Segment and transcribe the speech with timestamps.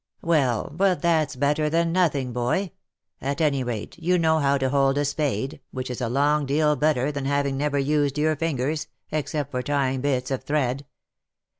[0.23, 2.71] "Well, but that's better than nothing, boy.
[3.21, 6.75] At any rate, you know how to hold a spade, which is a long deal
[6.75, 10.87] better than having never used your fingers, except for tying bits of thread.